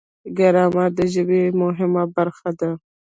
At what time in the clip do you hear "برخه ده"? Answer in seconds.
2.15-2.71